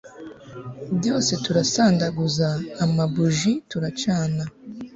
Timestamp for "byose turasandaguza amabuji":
0.97-3.51